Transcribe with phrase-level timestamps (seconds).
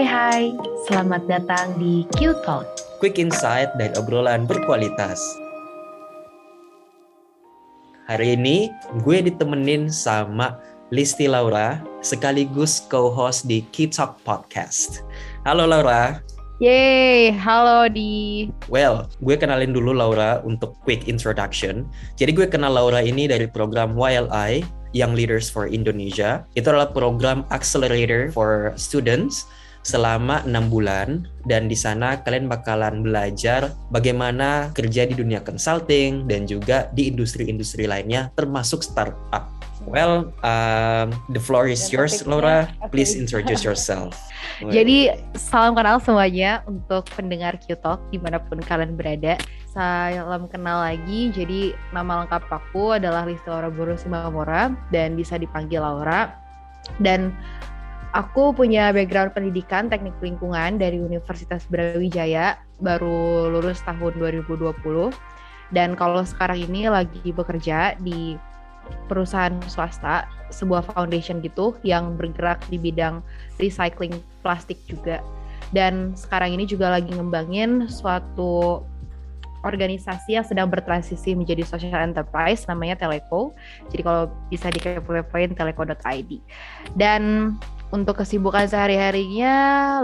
[0.00, 0.44] Hai hai,
[0.88, 2.64] selamat datang di Q Talk.
[3.04, 5.20] Quick insight dan obrolan berkualitas.
[8.08, 8.72] Hari ini
[9.04, 10.56] gue ditemenin sama
[10.88, 15.04] Listi Laura, sekaligus co-host di Q Talk Podcast.
[15.44, 16.24] Halo Laura.
[16.64, 18.48] Yeay, halo di.
[18.72, 21.84] Well, gue kenalin dulu Laura untuk quick introduction.
[22.16, 24.64] Jadi gue kenal Laura ini dari program YLI,
[24.96, 26.48] Young Leaders for Indonesia.
[26.56, 29.44] Itu adalah program accelerator for students
[29.80, 36.44] selama enam bulan dan di sana kalian bakalan belajar bagaimana kerja di dunia consulting dan
[36.44, 39.60] juga di industri-industri lainnya termasuk startup.
[39.88, 42.68] Well, um, the floor is Dan yours, Laura.
[42.92, 44.12] Please introduce yourself.
[44.76, 45.08] Jadi
[45.40, 49.40] salam kenal semuanya untuk pendengar Q Talk di mana pun kalian berada.
[49.72, 51.32] Salam kenal lagi.
[51.32, 56.28] Jadi nama lengkap aku adalah Listi Laura Buru Simamora dan bisa dipanggil Laura.
[57.00, 57.32] Dan
[58.10, 65.14] aku punya background pendidikan teknik lingkungan dari Universitas Brawijaya, baru lulus tahun 2020.
[65.70, 68.34] Dan kalau sekarang ini lagi bekerja di
[69.06, 73.22] perusahaan swasta, sebuah foundation gitu yang bergerak di bidang
[73.62, 75.22] recycling plastik juga.
[75.70, 78.82] Dan sekarang ini juga lagi ngembangin suatu
[79.62, 83.54] organisasi yang sedang bertransisi menjadi social enterprise namanya Teleco.
[83.92, 86.30] Jadi kalau bisa dikepo-kepoin teleco.id.
[86.98, 87.54] Dan
[87.90, 89.54] untuk kesibukan sehari-harinya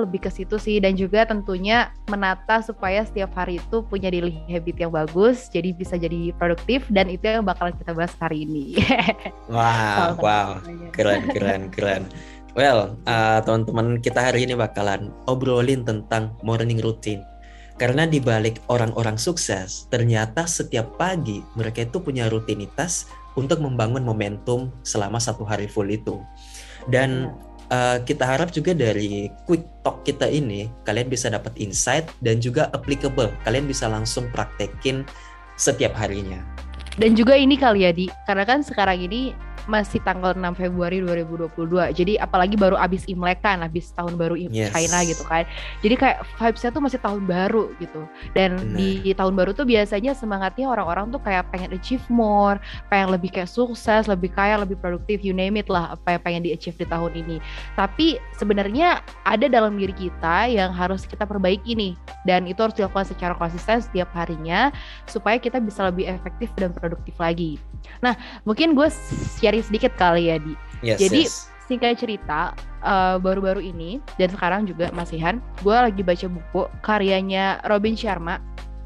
[0.02, 4.76] lebih ke situ sih dan juga tentunya menata supaya setiap hari itu punya daily habit
[4.82, 8.82] yang bagus jadi bisa jadi produktif dan itu yang bakalan kita bahas hari ini.
[9.54, 10.58] wow, wow.
[10.90, 12.02] Keren, keren, keren.
[12.58, 17.22] Well, uh, teman-teman kita hari ini bakalan obrolin tentang morning routine.
[17.76, 23.04] Karena di balik orang-orang sukses, ternyata setiap pagi mereka itu punya rutinitas
[23.36, 26.16] untuk membangun momentum selama satu hari full itu.
[26.88, 32.06] Dan iya uh, kita harap juga dari quick talk kita ini kalian bisa dapat insight
[32.22, 33.30] dan juga applicable.
[33.46, 35.06] Kalian bisa langsung praktekin
[35.56, 36.42] setiap harinya.
[36.96, 41.92] Dan juga ini kali ya Di, karena kan sekarang ini masih tanggal 6 Februari 2022.
[41.92, 44.70] Jadi apalagi baru abis Imlek kan, abis tahun baru yes.
[44.72, 45.44] China gitu kan.
[45.82, 48.06] Jadi kayak vibesnya tuh masih tahun baru gitu.
[48.32, 49.02] Dan Bener.
[49.02, 53.50] di tahun baru tuh biasanya semangatnya orang-orang tuh kayak pengen achieve more, pengen lebih kayak
[53.50, 56.86] sukses, lebih kaya, lebih produktif, you name it lah apa yang pengen di achieve di
[56.86, 57.36] tahun ini.
[57.74, 61.92] Tapi sebenarnya ada dalam diri kita yang harus kita perbaiki nih.
[62.22, 64.70] Dan itu harus dilakukan secara konsisten setiap harinya
[65.10, 67.58] supaya kita bisa lebih efektif dan produktif lagi.
[68.02, 68.88] Nah, mungkin gue
[69.56, 70.54] sharing sedikit kali ya, Di.
[70.84, 71.48] Yes, Jadi, yes.
[71.64, 72.52] singkat cerita,
[72.84, 78.38] uh, baru-baru ini, dan sekarang juga masihan, gue lagi baca buku karyanya Robin Sharma,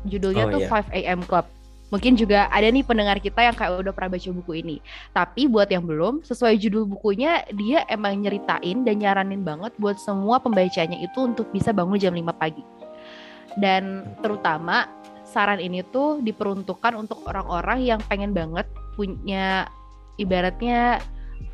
[0.06, 0.82] judulnya oh, tuh yeah.
[0.86, 1.46] 5 AM Club.
[1.90, 4.78] Mungkin juga ada nih pendengar kita yang kayak udah pernah baca buku ini.
[5.10, 10.38] Tapi buat yang belum, sesuai judul bukunya, dia emang nyeritain dan nyaranin banget buat semua
[10.38, 12.62] pembacanya itu untuk bisa bangun jam 5 pagi.
[13.58, 14.86] Dan terutama
[15.26, 19.66] saran ini tuh diperuntukkan untuk orang-orang yang pengen banget punya
[20.20, 21.00] ibaratnya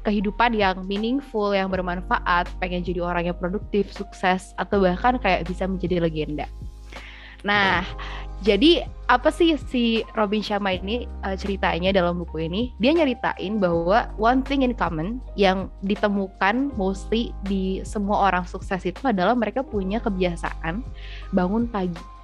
[0.07, 5.67] kehidupan yang meaningful, yang bermanfaat, pengen jadi orang yang produktif, sukses, atau bahkan kayak bisa
[5.67, 6.47] menjadi legenda.
[7.43, 7.83] Nah,
[8.47, 12.71] jadi apa sih si Robin Sharma ini uh, ceritanya dalam buku ini?
[12.79, 19.03] Dia nyeritain bahwa one thing in common yang ditemukan mostly di semua orang sukses itu
[19.07, 20.87] adalah mereka punya kebiasaan
[21.35, 22.16] bangun pagi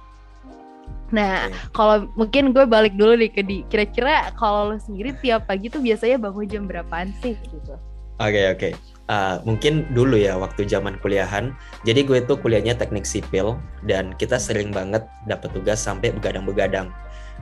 [1.11, 1.57] Nah, okay.
[1.75, 5.83] kalau mungkin gue balik dulu nih ke di kira-kira kalau lo sendiri tiap pagi tuh
[5.83, 7.75] biasanya bangun jam berapaan sih gitu?
[8.21, 8.59] Oke okay, oke.
[8.61, 8.73] Okay.
[9.11, 11.51] Uh, mungkin dulu ya waktu zaman kuliahan.
[11.83, 16.87] Jadi gue tuh kuliahnya teknik sipil dan kita sering banget dapat tugas sampai begadang-begadang.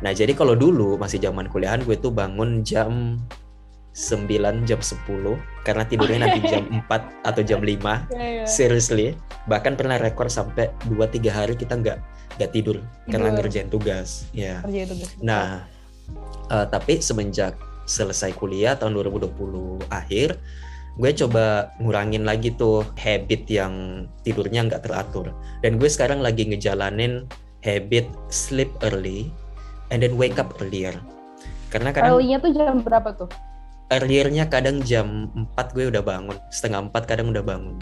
[0.01, 3.21] Nah, jadi kalau dulu masih zaman kuliahan gue tuh bangun jam
[3.91, 5.03] 9 jam 10
[5.67, 7.67] karena tidurnya nanti jam 4 atau jam 5.
[7.67, 8.47] Yeah, yeah.
[8.47, 11.99] Seriously, bahkan pernah rekor sampai 2 3 hari kita nggak
[12.39, 12.79] nggak tidur,
[13.11, 15.19] karena ngerjain tugas ya tugas.
[15.19, 15.67] nah
[16.47, 20.39] uh, tapi semenjak selesai kuliah tahun 2020 akhir
[20.99, 25.31] gue coba ngurangin lagi tuh habit yang tidurnya nggak teratur
[25.63, 27.25] dan gue sekarang lagi ngejalanin
[27.63, 29.31] habit sleep early
[29.89, 30.91] and then wake up earlier
[31.71, 33.31] karena kadang early-nya tuh jam berapa tuh
[33.91, 37.75] earliernya kadang jam 4 gue udah bangun setengah 4 kadang udah bangun.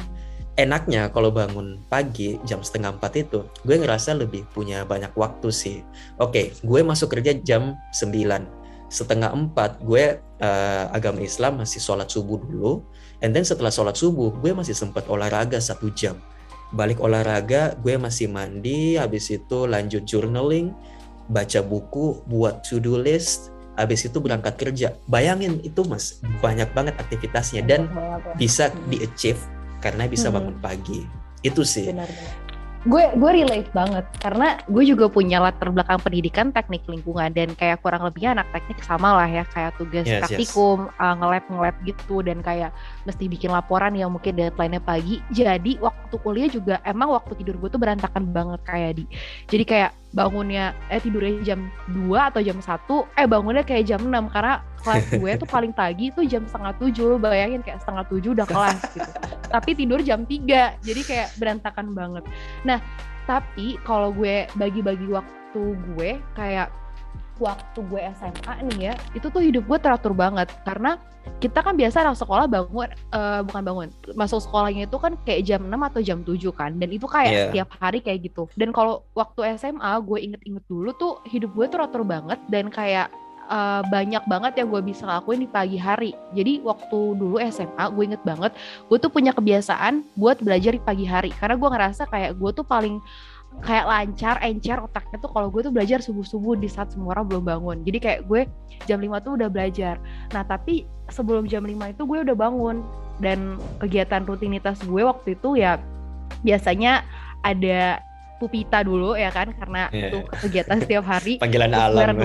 [0.59, 5.87] Enaknya kalau bangun pagi jam setengah empat itu gue ngerasa lebih punya banyak waktu sih.
[6.19, 8.43] Oke okay, gue masuk kerja jam sembilan.
[8.91, 12.83] Setengah empat gue uh, agama Islam masih sholat subuh dulu.
[13.23, 16.19] And then setelah sholat subuh gue masih sempat olahraga satu jam.
[16.75, 20.75] Balik olahraga gue masih mandi habis itu lanjut journaling
[21.31, 24.99] baca buku buat to do list habis itu berangkat kerja.
[25.07, 27.87] Bayangin itu mas banyak banget aktivitasnya dan
[28.35, 29.39] bisa di achieve
[29.79, 30.35] karena bisa hmm.
[30.35, 31.07] bangun pagi.
[31.39, 31.87] Itu sih.
[31.87, 32.48] Benar, benar
[32.85, 34.05] gue gue relate banget.
[34.21, 37.31] Karena gue juga punya latar belakang pendidikan teknik lingkungan.
[37.35, 39.43] Dan kayak kurang lebihnya anak teknik sama lah ya.
[39.51, 41.01] Kayak tugas yes, praktikum yes.
[41.01, 42.15] Uh, ngelab ngelab gitu.
[42.23, 42.71] Dan kayak
[43.03, 45.19] mesti bikin laporan yang mungkin deadline-nya pagi.
[45.33, 49.03] Jadi waktu kuliah juga emang waktu tidur gue tuh berantakan banget kayak di
[49.49, 52.65] jadi kayak bangunnya eh tidurnya jam 2 atau jam 1
[53.13, 57.05] eh bangunnya kayak jam 6 karena kelas gue tuh paling pagi tuh jam setengah tujuh
[57.05, 59.11] lo bayangin kayak setengah tujuh udah kelas gitu.
[59.49, 62.23] Tapi tidur jam 3 jadi kayak berantakan banget.
[62.63, 62.79] Nah
[63.29, 65.61] tapi kalau gue bagi-bagi waktu
[65.93, 66.73] gue kayak
[67.39, 70.51] waktu gue SMA nih ya itu tuh hidup gue teratur banget.
[70.67, 70.99] Karena
[71.39, 73.87] kita kan biasa anak sekolah bangun uh, bukan bangun
[74.17, 76.71] masuk sekolahnya itu kan kayak jam 6 atau jam 7 kan.
[76.75, 77.43] Dan itu kayak yeah.
[77.47, 78.49] setiap hari kayak gitu.
[78.59, 83.07] Dan kalau waktu SMA gue inget-inget dulu tuh hidup gue tuh teratur banget dan kayak
[83.49, 86.13] uh, banyak banget yang gue bisa lakuin di pagi hari.
[86.37, 88.55] Jadi waktu dulu SMA gue inget banget,
[88.87, 91.33] gue tuh punya kebiasaan buat belajar di pagi hari.
[91.35, 93.01] Karena gue ngerasa kayak gue tuh paling
[93.65, 97.43] kayak lancar, encer otaknya tuh kalau gue tuh belajar subuh-subuh di saat semua orang belum
[97.43, 97.77] bangun.
[97.83, 98.41] Jadi kayak gue
[98.85, 99.97] jam 5 tuh udah belajar.
[100.31, 102.85] Nah tapi sebelum jam 5 itu gue udah bangun.
[103.19, 105.75] Dan kegiatan rutinitas gue waktu itu ya
[106.39, 107.03] biasanya
[107.43, 107.99] ada
[108.39, 109.51] pupita dulu ya kan?
[109.51, 110.09] Karena yeah.
[110.09, 111.37] itu kegiatan setiap hari.
[111.37, 112.23] Panggilan alam.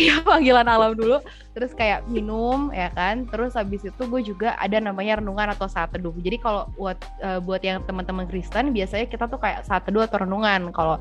[0.00, 1.20] iya panggilan alam dulu
[1.60, 3.28] terus kayak minum ya kan?
[3.28, 6.16] Terus habis itu gue juga ada namanya renungan atau saat teduh.
[6.16, 10.24] Jadi kalau buat uh, buat yang teman-teman Kristen biasanya kita tuh kayak saat teduh atau
[10.24, 10.72] renungan.
[10.72, 10.96] Kalau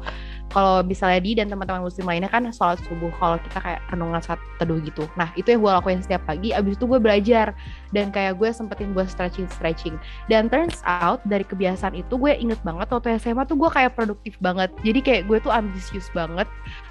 [0.51, 4.41] kalau misalnya di dan teman-teman muslim lainnya kan sholat subuh kalau kita kayak renungan saat
[4.59, 5.07] teduh gitu.
[5.15, 6.51] Nah itu yang gue lakuin setiap pagi.
[6.51, 7.55] Abis itu gue belajar.
[7.89, 9.97] Dan kayak gue sempetin gue stretching stretching
[10.29, 14.37] dan turns out dari kebiasaan itu gue inget banget waktu SMA tuh gue kayak produktif
[14.37, 14.69] banget.
[14.85, 16.45] Jadi kayak gue tuh ambisius banget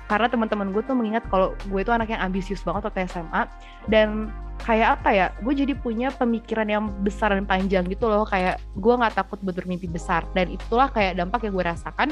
[0.09, 3.45] karena teman-teman gue tuh mengingat kalau gue itu anak yang ambisius banget waktu SMA
[3.93, 4.33] dan
[4.65, 8.27] kayak apa ya gue jadi punya pemikiran yang besar dan panjang gitu loh.
[8.27, 10.27] Kayak gue nggak takut bermimpi besar.
[10.35, 12.11] Dan itulah kayak dampak yang gue rasakan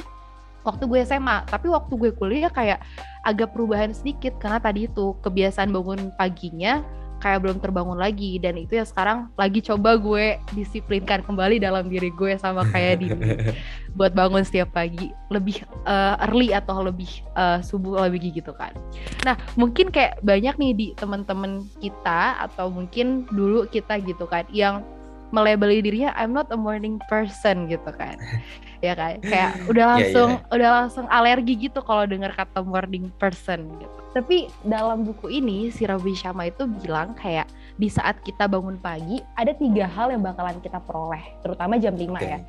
[0.67, 2.85] waktu gue SMA tapi waktu gue kuliah kayak
[3.27, 4.39] agak perubahan sedikit.
[4.39, 6.85] Karena tadi itu kebiasaan bangun paginya
[7.27, 8.39] kayak belum terbangun lagi.
[8.39, 13.11] Dan itu ya sekarang lagi coba gue disiplinkan kembali dalam diri gue sama kayak di
[13.99, 18.71] buat bangun setiap pagi lebih uh, early atau lebih uh, subuh lebih gitu kan.
[19.27, 24.87] Nah mungkin kayak banyak nih di teman-teman kita atau mungkin dulu kita gitu kan yang
[25.35, 28.15] melebeli dirinya I'm not a morning person gitu kan
[28.87, 30.55] ya kan kayak udah iya, langsung yeah, yeah.
[30.55, 35.85] udah langsung alergi gitu kalau dengar kata morning person gitu tapi dalam buku ini si
[35.85, 40.57] Rabi Shama itu bilang kayak di saat kita bangun pagi ada tiga hal yang bakalan
[40.63, 42.25] kita peroleh terutama jam 5 okay.
[42.25, 42.41] ya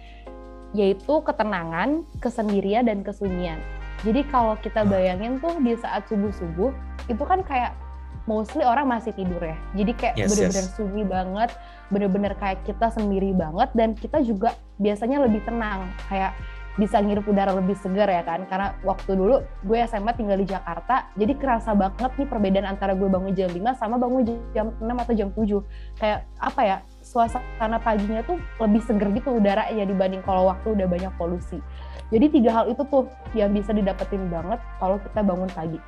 [0.76, 3.60] yaitu ketenangan kesendirian dan kesunyian
[4.06, 6.70] jadi kalau kita bayangin tuh di saat subuh-subuh
[7.10, 7.74] itu kan kayak
[8.28, 9.58] mostly orang masih tidur ya.
[9.74, 10.76] Jadi kayak yes, bener-bener yes.
[10.76, 11.50] sunyi banget,
[11.88, 16.36] bener-bener kayak kita sendiri banget dan kita juga biasanya lebih tenang, kayak
[16.78, 18.46] bisa ngirup udara lebih segar ya kan.
[18.46, 23.10] Karena waktu dulu gue SMA tinggal di Jakarta, jadi kerasa banget nih perbedaan antara gue
[23.10, 24.22] bangun jam 5 sama bangun
[24.54, 25.98] jam 6 atau jam 7.
[25.98, 30.86] Kayak apa ya, suasana paginya tuh lebih segar gitu udara ya dibanding kalau waktu udah
[30.86, 31.58] banyak polusi.
[32.14, 35.82] Jadi tiga hal itu tuh yang bisa didapetin banget kalau kita bangun pagi.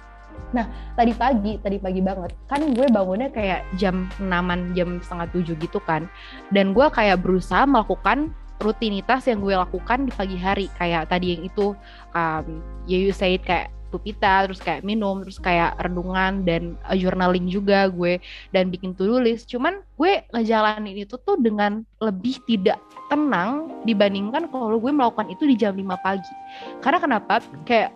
[0.50, 0.66] Nah,
[0.98, 5.80] tadi pagi, tadi pagi banget, kan gue bangunnya kayak jam 6 jam setengah tujuh gitu
[5.86, 6.10] kan.
[6.50, 10.66] Dan gue kayak berusaha melakukan rutinitas yang gue lakukan di pagi hari.
[10.76, 11.78] Kayak tadi yang itu,
[12.18, 12.46] um,
[12.90, 17.50] ya you say it, kayak pupita, terus kayak minum, terus kayak renungan dan uh, journaling
[17.50, 18.22] juga gue
[18.54, 19.50] dan bikin to-do list.
[19.50, 22.78] Cuman gue ngejalanin itu tuh dengan lebih tidak
[23.10, 26.34] tenang dibandingkan kalau gue melakukan itu di jam 5 pagi.
[26.82, 27.42] Karena kenapa?
[27.66, 27.94] Kayak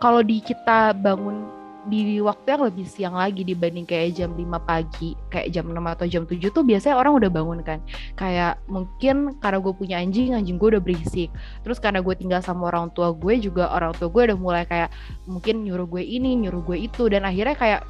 [0.00, 5.12] kalau di kita bangun di waktu yang lebih siang lagi dibanding kayak jam 5 pagi,
[5.28, 7.78] kayak jam 6 atau jam 7 tuh biasanya orang udah bangun kan.
[8.16, 11.28] Kayak mungkin karena gue punya anjing, anjing gue udah berisik.
[11.60, 14.88] Terus karena gue tinggal sama orang tua gue juga orang tua gue udah mulai kayak
[15.28, 17.80] mungkin nyuruh gue ini, nyuruh gue itu dan akhirnya kayak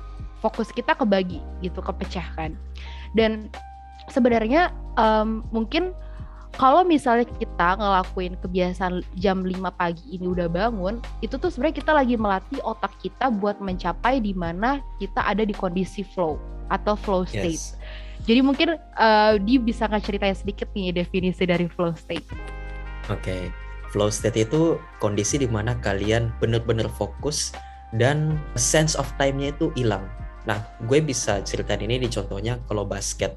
[0.42, 2.58] fokus kita kebagi gitu, kepecah kan.
[3.14, 3.48] Dan
[4.10, 5.94] sebenarnya um, mungkin
[6.54, 11.92] kalau misalnya kita ngelakuin kebiasaan jam 5 pagi ini udah bangun, itu tuh sebenarnya kita
[11.92, 16.38] lagi melatih otak kita buat mencapai di mana kita ada di kondisi flow
[16.70, 17.58] atau flow state.
[17.58, 17.74] Yes.
[18.24, 22.24] Jadi mungkin uh, dia bisa nggak ceritain sedikit nih definisi dari flow state.
[23.10, 23.42] Oke, okay.
[23.92, 27.52] flow state itu kondisi di mana kalian benar-benar fokus
[27.98, 30.06] dan sense of time-nya itu hilang.
[30.48, 33.36] Nah, gue bisa ceritain ini di contohnya kalau basket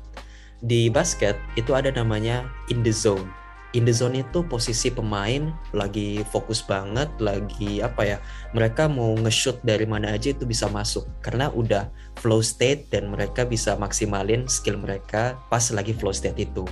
[0.64, 3.30] di basket itu ada namanya in the zone.
[3.76, 8.18] In the zone itu posisi pemain lagi fokus banget, lagi apa ya?
[8.56, 13.44] Mereka mau nge-shoot dari mana aja itu bisa masuk karena udah flow state dan mereka
[13.44, 16.64] bisa maksimalin skill mereka pas lagi flow state itu.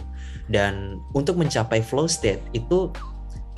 [0.49, 2.89] Dan untuk mencapai flow state itu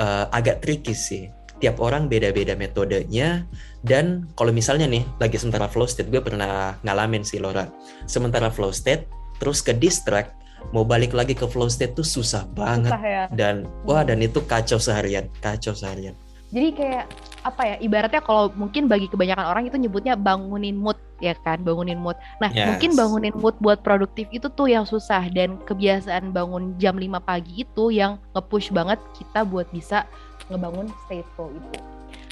[0.02, 3.46] uh, agak tricky sih tiap orang beda-beda metodenya
[3.82, 7.66] dan kalau misalnya nih lagi sementara flow state gue pernah ngalamin sih Laura
[8.06, 10.38] sementara flow state terus ke distract
[10.76, 12.92] mau balik lagi ke flow state tuh susah banget.
[12.92, 13.24] Susah ya?
[13.32, 16.18] dan wah dan itu kacau seharian kacau seharian.
[16.48, 17.06] Jadi kayak
[17.44, 22.00] apa ya ibaratnya kalau mungkin bagi kebanyakan orang itu nyebutnya bangunin mood ya kan bangunin
[22.00, 22.16] mood.
[22.40, 22.72] Nah yes.
[22.72, 27.68] mungkin bangunin mood buat produktif itu tuh yang susah dan kebiasaan bangun jam 5 pagi
[27.68, 30.08] itu yang nge-push banget kita buat bisa
[30.48, 31.80] ngebangun state flow itu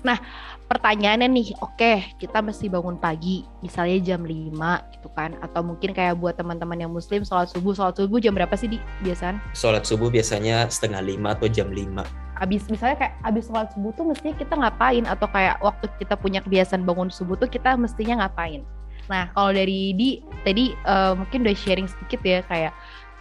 [0.06, 0.22] nah
[0.70, 4.54] pertanyaannya nih, oke okay, kita mesti bangun pagi, misalnya jam 5
[4.94, 8.54] gitu kan, atau mungkin kayak buat teman-teman yang muslim sholat subuh, sholat subuh jam berapa
[8.54, 9.42] sih di biasanya?
[9.58, 14.06] Sholat subuh biasanya setengah lima atau jam 5 abis misalnya kayak abis sholat subuh tuh
[14.12, 15.04] mestinya kita ngapain?
[15.08, 18.68] Atau kayak waktu kita punya kebiasaan bangun subuh tuh kita mestinya ngapain?
[19.08, 22.74] Nah kalau dari di tadi uh, mungkin udah sharing sedikit ya kayak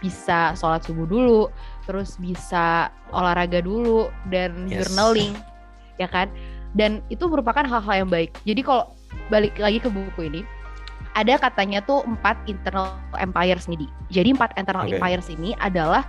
[0.03, 1.47] bisa sholat subuh dulu
[1.87, 4.85] terus bisa olahraga dulu dan yes.
[4.85, 5.33] journaling
[5.95, 6.27] ya kan
[6.75, 8.91] dan itu merupakan hal-hal yang baik jadi kalau
[9.31, 10.41] balik lagi ke buku ini
[11.15, 14.99] ada katanya tuh empat internal empires nih di jadi empat internal okay.
[14.99, 16.03] empires ini adalah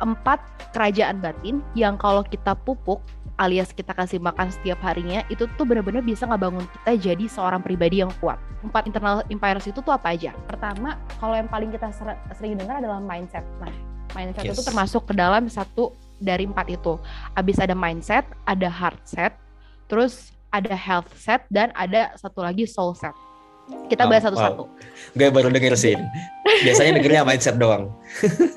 [0.00, 0.40] empat
[0.72, 3.04] kerajaan batin yang kalau kita pupuk
[3.40, 8.04] alias kita kasih makan setiap harinya itu tuh benar-benar bisa ngebangun kita jadi seorang pribadi
[8.04, 8.36] yang kuat.
[8.60, 10.36] Empat internal empires itu tuh apa aja?
[10.44, 11.88] Pertama, kalau yang paling kita
[12.36, 13.40] sering dengar adalah mindset.
[13.56, 13.72] Nah,
[14.12, 14.60] mindset yes.
[14.60, 17.00] itu termasuk ke dalam satu dari empat itu.
[17.32, 19.32] Abis ada mindset, ada heart set,
[19.90, 23.14] terus ada health set dan ada satu lagi soul set.
[23.86, 24.66] Kita bahas satu-satu.
[24.66, 25.14] Wow.
[25.14, 25.94] Gue baru denger sih.
[26.66, 27.90] Biasanya dengernya mindset doang.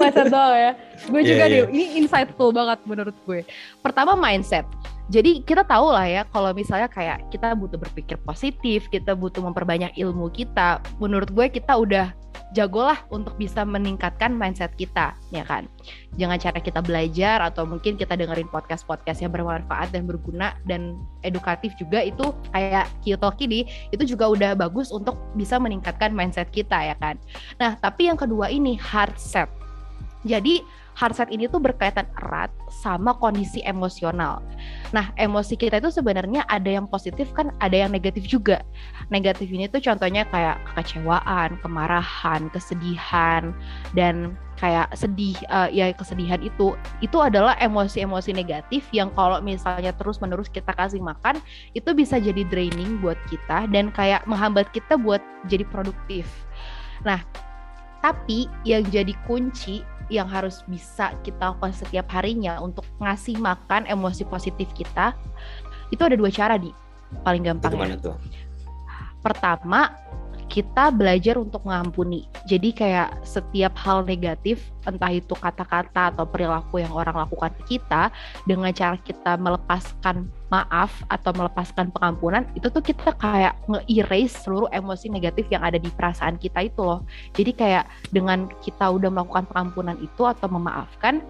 [0.01, 0.71] mindset doang ya.
[1.05, 1.53] Gue yeah, juga yeah.
[1.53, 3.45] deh, ini insightful banget menurut gue.
[3.85, 4.65] Pertama mindset.
[5.11, 9.91] Jadi kita tahu lah ya kalau misalnya kayak kita butuh berpikir positif, kita butuh memperbanyak
[9.99, 10.79] ilmu kita.
[11.01, 12.15] Menurut gue kita udah
[12.53, 15.65] jagolah untuk bisa meningkatkan mindset kita, ya kan?
[16.15, 21.73] Jangan cara kita belajar atau mungkin kita dengerin podcast-podcast yang bermanfaat dan berguna dan edukatif
[21.81, 26.95] juga itu kayak Kiyotoki nih, itu juga udah bagus untuk bisa meningkatkan mindset kita ya
[27.01, 27.17] kan.
[27.57, 29.49] Nah, tapi yang kedua ini hard set.
[30.23, 34.41] Jadi hardset ini tuh berkaitan erat sama kondisi emosional.
[34.93, 38.61] Nah, emosi kita itu sebenarnya ada yang positif kan, ada yang negatif juga.
[39.09, 43.51] Negatif ini tuh contohnya kayak kekecewaan, kemarahan, kesedihan,
[43.97, 50.47] dan kayak sedih, uh, ya kesedihan itu, itu adalah emosi-emosi negatif yang kalau misalnya terus-menerus
[50.47, 51.41] kita kasih makan,
[51.73, 55.19] itu bisa jadi draining buat kita dan kayak menghambat kita buat
[55.49, 56.29] jadi produktif.
[57.03, 57.19] Nah,
[58.03, 59.79] tapi yang jadi kunci
[60.13, 65.17] yang harus bisa kita lakukan setiap harinya untuk ngasih makan emosi positif kita
[65.89, 66.69] itu ada dua cara di
[67.25, 67.73] paling gampang.
[67.73, 68.17] Gimana tuh?
[69.21, 69.93] Pertama,
[70.53, 72.29] kita belajar untuk mengampuni.
[72.45, 78.13] Jadi kayak setiap hal negatif, entah itu kata-kata atau perilaku yang orang lakukan ke kita,
[78.45, 85.09] dengan cara kita melepaskan maaf atau melepaskan pengampunan itu tuh kita kayak nge-erase seluruh emosi
[85.09, 87.01] negatif yang ada di perasaan kita itu loh.
[87.33, 91.25] Jadi kayak dengan kita udah melakukan pengampunan itu atau memaafkan,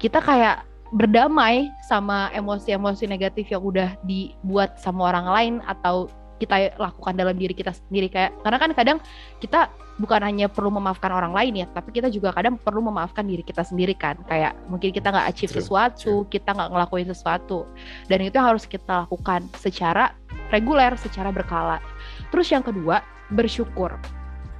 [0.00, 0.64] kita kayak
[0.96, 6.08] berdamai sama emosi-emosi negatif yang udah dibuat sama orang lain atau
[6.42, 8.10] kita lakukan dalam diri kita sendiri.
[8.10, 8.98] Kayak karena kan kadang
[9.38, 9.70] kita
[10.02, 13.62] bukan hanya perlu memaafkan orang lain ya tapi kita juga kadang perlu memaafkan diri kita
[13.62, 14.18] sendiri kan.
[14.26, 16.28] Kayak mungkin kita nggak achieve true, sesuatu true.
[16.28, 17.64] kita nggak ngelakuin sesuatu.
[18.10, 20.10] Dan itu harus kita lakukan secara
[20.50, 21.78] reguler secara berkala.
[22.34, 23.94] Terus yang kedua bersyukur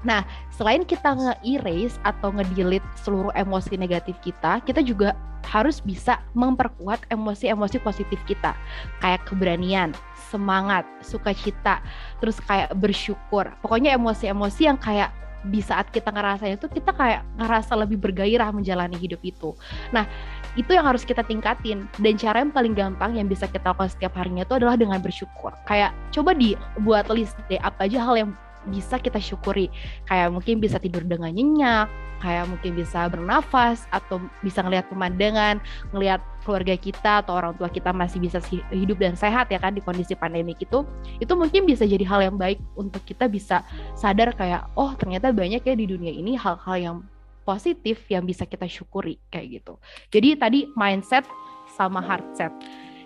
[0.03, 5.15] Nah, selain kita nge-erase atau nge-delete seluruh emosi negatif kita, kita juga
[5.51, 8.55] harus bisa memperkuat emosi-emosi positif kita.
[9.03, 9.91] Kayak keberanian,
[10.31, 11.83] semangat, sukacita,
[12.23, 13.51] terus kayak bersyukur.
[13.61, 15.11] Pokoknya emosi-emosi yang kayak
[15.43, 19.51] di saat kita ngerasa itu kita kayak ngerasa lebih bergairah menjalani hidup itu.
[19.91, 20.07] Nah,
[20.55, 24.15] itu yang harus kita tingkatin dan cara yang paling gampang yang bisa kita lakukan setiap
[24.15, 25.51] harinya itu adalah dengan bersyukur.
[25.67, 28.31] Kayak coba dibuat list deh apa aja hal yang
[28.69, 29.73] bisa kita syukuri.
[30.07, 31.91] Kayak mungkin bisa tidur dengan nyenyak
[32.23, 35.59] kayak mungkin bisa bernafas atau bisa ngelihat pemandangan
[35.91, 38.39] ngelihat keluarga kita atau orang tua kita masih bisa
[38.71, 40.87] hidup dan sehat ya kan di kondisi pandemi itu.
[41.19, 43.67] Itu mungkin bisa jadi hal yang baik untuk kita bisa
[43.99, 46.97] sadar kayak oh ternyata banyak ya di dunia ini hal-hal yang
[47.43, 49.75] positif yang bisa kita syukuri kayak gitu.
[50.15, 51.27] Jadi tadi mindset
[51.75, 52.55] sama heart set.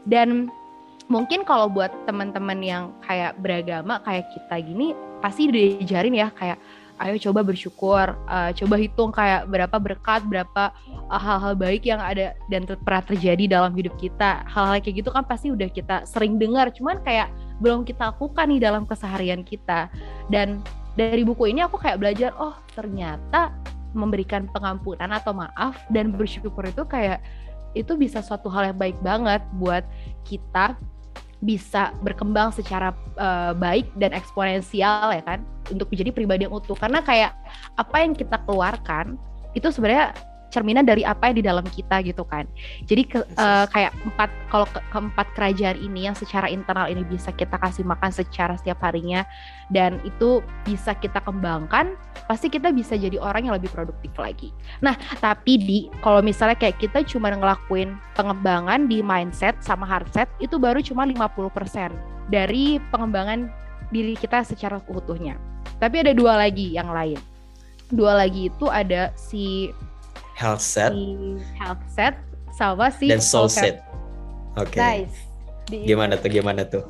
[0.04, 0.52] Dan
[1.08, 6.58] mungkin kalau buat teman-teman yang kayak beragama kayak kita gini pasti diajarin ya kayak
[6.96, 10.73] ayo coba bersyukur, uh, coba hitung kayak berapa berkat, berapa
[11.12, 14.44] uh, hal-hal baik yang ada dan ter pernah terjadi dalam hidup kita.
[14.49, 17.28] Hal-hal kayak gitu kan pasti udah kita sering dengar, cuman kayak
[17.61, 19.92] belum kita lakukan nih dalam keseharian kita.
[20.32, 20.64] Dan
[20.96, 23.52] dari buku ini aku kayak belajar, oh ternyata
[23.92, 27.20] memberikan pengampunan atau maaf dan bersyukur itu kayak
[27.76, 29.85] itu bisa suatu hal yang baik banget buat
[30.25, 30.76] kita
[31.45, 36.76] bisa berkembang secara uh, baik dan eksponensial ya kan untuk menjadi pribadi yang utuh.
[36.78, 37.37] Karena kayak
[37.76, 39.21] apa yang kita keluarkan
[39.52, 40.16] itu sebenarnya
[40.50, 42.46] cerminan dari apa yang di dalam kita gitu kan.
[42.86, 47.34] Jadi ke, uh, kayak empat kalau ke, keempat kerajaan ini yang secara internal ini bisa
[47.34, 49.26] kita kasih makan secara setiap harinya
[49.68, 51.98] dan itu bisa kita kembangkan,
[52.30, 54.54] pasti kita bisa jadi orang yang lebih produktif lagi.
[54.80, 60.56] Nah, tapi di kalau misalnya kayak kita cuma ngelakuin pengembangan di mindset sama hardset itu
[60.56, 61.90] baru cuma 50%
[62.30, 63.50] dari pengembangan
[63.90, 65.38] diri kita secara utuhnya.
[65.78, 67.18] Tapi ada dua lagi yang lain.
[67.86, 69.70] Dua lagi itu ada si
[70.37, 72.14] health set, si health set
[72.52, 73.81] sama si dan soul set.
[74.61, 74.76] Oke.
[74.76, 75.09] Okay.
[75.09, 75.16] Nice.
[75.66, 76.31] gimana tuh?
[76.31, 76.85] Gimana tuh?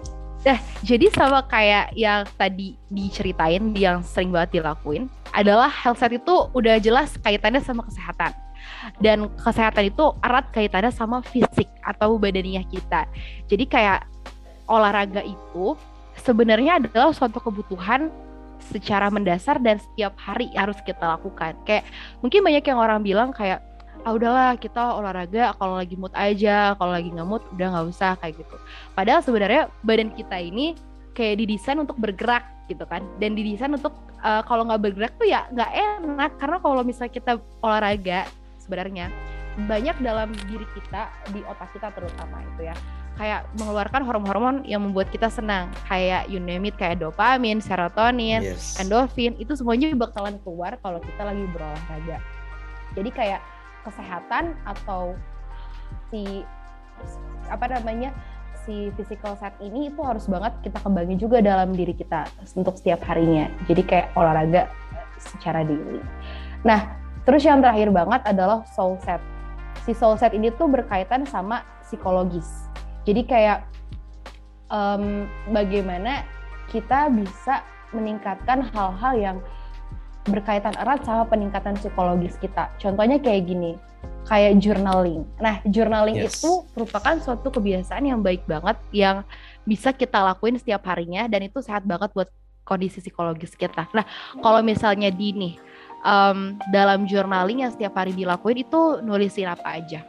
[0.46, 6.50] Nah, jadi sama kayak yang tadi diceritain, yang sering banget dilakuin, adalah health set itu
[6.54, 8.30] udah jelas kaitannya sama kesehatan.
[9.02, 13.10] Dan kesehatan itu erat kaitannya sama fisik atau badaniah kita.
[13.50, 14.06] Jadi kayak
[14.70, 15.74] olahraga itu
[16.22, 18.10] sebenarnya adalah suatu kebutuhan
[18.60, 21.56] secara mendasar dan setiap hari harus kita lakukan.
[21.64, 21.86] Kayak
[22.20, 23.62] mungkin banyak yang orang bilang kayak
[24.06, 28.12] ah udahlah kita olahraga kalau lagi mood aja, kalau lagi nggak mood udah nggak usah
[28.20, 28.56] kayak gitu.
[28.94, 30.78] Padahal sebenarnya badan kita ini
[31.16, 35.48] kayak didesain untuk bergerak gitu kan dan didesain untuk uh, kalau nggak bergerak tuh ya
[35.54, 37.32] nggak enak karena kalau misalnya kita
[37.62, 38.28] olahraga
[38.60, 39.08] sebenarnya
[39.64, 42.76] banyak dalam diri kita di otak kita terutama itu ya
[43.16, 48.76] kayak mengeluarkan hormon-hormon yang membuat kita senang kayak you name it kayak dopamin, serotonin, yes.
[48.76, 52.20] endorfin itu semuanya bakalan keluar kalau kita lagi berolahraga.
[52.92, 53.40] Jadi kayak
[53.88, 55.16] kesehatan atau
[56.12, 56.44] si
[57.48, 58.12] apa namanya
[58.66, 63.00] si physical set ini itu harus banget kita kembangin juga dalam diri kita untuk setiap
[63.08, 63.48] harinya.
[63.64, 64.68] Jadi kayak olahraga
[65.16, 66.04] secara diri.
[66.66, 66.84] Nah,
[67.24, 69.22] terus yang terakhir banget adalah soul set.
[69.86, 72.66] Si soul set ini tuh berkaitan sama psikologis
[73.06, 73.58] jadi kayak
[74.68, 76.26] um, bagaimana
[76.66, 77.62] kita bisa
[77.94, 79.36] meningkatkan hal-hal yang
[80.26, 82.66] berkaitan erat sama peningkatan psikologis kita.
[82.82, 83.78] Contohnya kayak gini,
[84.26, 85.22] kayak journaling.
[85.38, 86.42] Nah, journaling yes.
[86.42, 89.22] itu merupakan suatu kebiasaan yang baik banget yang
[89.62, 92.26] bisa kita lakuin setiap harinya dan itu sehat banget buat
[92.66, 93.86] kondisi psikologis kita.
[93.94, 94.02] Nah,
[94.42, 95.54] kalau misalnya di nih
[96.06, 100.00] um, dalam journaling yang setiap hari dilakuin itu nulisin apa aja?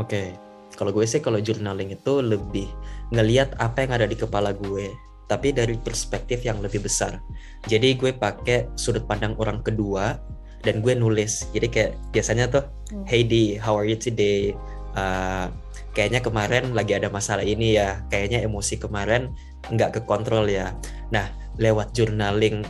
[0.00, 0.32] Oke,
[0.74, 2.66] kalau gue sih kalau journaling itu lebih
[3.12, 4.88] ngeliat apa yang ada di kepala gue
[5.30, 7.16] tapi dari perspektif yang lebih besar.
[7.64, 10.20] Jadi gue pakai sudut pandang orang kedua
[10.60, 11.48] dan gue nulis.
[11.56, 13.08] Jadi kayak biasanya tuh hmm.
[13.08, 14.52] hey di how are you today?
[14.92, 15.48] Uh,
[15.96, 18.04] kayaknya kemarin lagi ada masalah ini ya.
[18.12, 19.32] Kayaknya emosi kemarin
[19.72, 20.76] nggak kekontrol ya.
[21.08, 22.64] Nah lewat journaling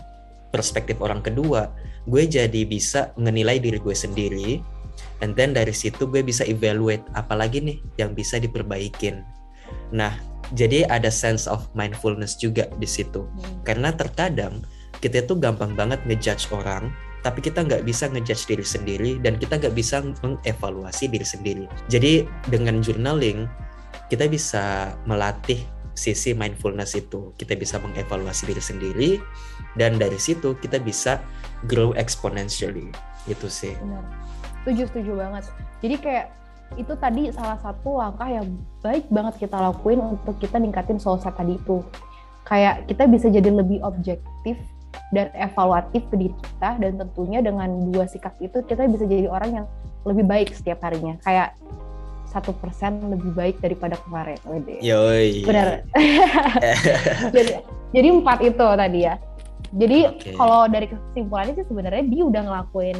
[0.55, 1.67] perspektif orang kedua
[2.09, 4.59] gue jadi bisa menilai diri gue sendiri
[5.23, 9.23] and then dari situ gue bisa evaluate apalagi nih yang bisa diperbaikin.
[9.95, 10.15] Nah
[10.53, 13.25] jadi ada sense of mindfulness juga di situ.
[13.25, 13.63] Hmm.
[13.65, 14.61] karena terkadang
[15.03, 16.91] kita tuh gampang banget ngejudge orang
[17.23, 21.65] tapi kita nggak bisa ngejudge diri sendiri dan kita nggak bisa mengevaluasi diri sendiri.
[21.87, 23.47] Jadi dengan journaling
[24.11, 25.63] kita bisa melatih
[25.95, 27.31] sisi mindfulness itu.
[27.39, 29.11] Kita bisa mengevaluasi diri sendiri
[29.79, 31.23] dan dari situ kita bisa
[31.67, 32.91] grow exponentially
[33.31, 34.23] itu sih Benar
[34.63, 35.45] setuju setuju banget
[35.83, 36.27] jadi kayak
[36.81, 38.47] itu tadi salah satu langkah yang
[38.81, 41.85] baik banget kita lakuin untuk kita ningkatin set tadi itu
[42.49, 44.57] kayak kita bisa jadi lebih objektif
[45.13, 49.51] dan evaluatif ke diri kita dan tentunya dengan dua sikap itu kita bisa jadi orang
[49.63, 49.67] yang
[50.09, 51.53] lebih baik setiap harinya kayak
[52.33, 54.41] satu persen lebih baik daripada kemarin.
[54.81, 55.45] Yoi.
[55.45, 55.85] Benar.
[57.37, 57.61] jadi,
[57.93, 59.21] jadi empat itu tadi ya.
[59.71, 60.35] Jadi okay.
[60.35, 62.99] kalau dari kesimpulannya sih sebenarnya dia udah ngelakuin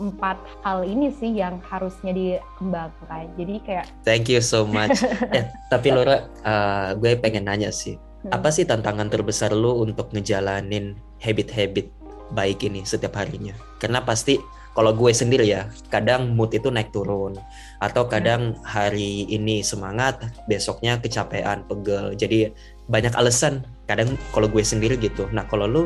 [0.00, 3.28] empat hal ini sih yang harusnya dikembangkan.
[3.36, 5.04] Jadi kayak Thank you so much.
[5.36, 8.32] eh, tapi Laura, uh, gue pengen nanya sih, hmm.
[8.32, 11.92] apa sih tantangan terbesar lo untuk ngejalanin habit-habit
[12.32, 13.52] baik ini setiap harinya?
[13.76, 14.40] Karena pasti
[14.72, 17.36] kalau gue sendiri ya, kadang mood itu naik turun
[17.76, 22.16] atau kadang hari ini semangat, besoknya kecapean, pegel.
[22.16, 22.48] Jadi
[22.88, 23.68] banyak alasan.
[23.92, 25.28] Kadang kalau gue sendiri gitu.
[25.36, 25.82] Nah, kalau lu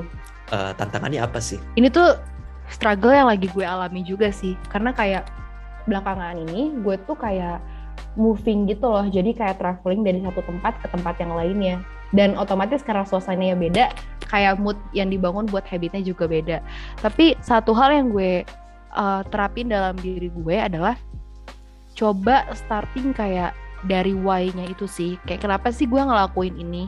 [0.55, 1.59] uh, tantangannya apa sih?
[1.75, 2.15] Ini tuh
[2.71, 4.55] struggle yang lagi gue alami juga sih.
[4.71, 5.27] Karena kayak
[5.91, 7.59] belakangan ini gue tuh kayak
[8.15, 9.03] moving gitu loh.
[9.11, 11.83] Jadi kayak traveling dari satu tempat ke tempat yang lainnya.
[12.15, 13.91] Dan otomatis karena suasananya beda
[14.31, 16.63] kayak mood yang dibangun buat habitnya juga beda.
[17.03, 18.47] Tapi satu hal yang gue
[18.95, 20.95] uh, terapin dalam diri gue adalah
[21.99, 23.51] coba starting kayak
[23.87, 25.19] dari why-nya itu sih.
[25.27, 26.87] Kayak kenapa sih gue ngelakuin ini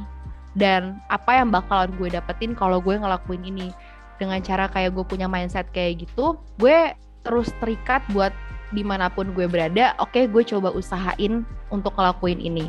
[0.59, 3.71] dan apa yang bakalan gue dapetin kalau gue ngelakuin ini.
[4.19, 6.91] Dengan cara kayak gue punya mindset kayak gitu gue
[7.23, 8.35] terus terikat buat
[8.75, 12.67] di mana pun gue berada oke okay, gue coba usahain untuk ngelakuin ini.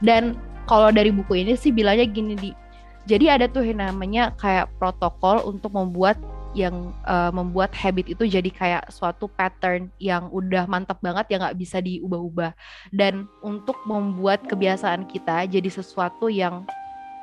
[0.00, 2.50] Dan kalau dari buku ini sih bilangnya gini di.
[3.06, 6.18] Jadi ada tuh yang namanya kayak protokol untuk membuat
[6.56, 11.60] yang uh, membuat habit itu jadi kayak suatu pattern yang udah mantap banget yang nggak
[11.60, 12.56] bisa diubah-ubah.
[12.90, 16.66] Dan untuk membuat kebiasaan kita jadi sesuatu yang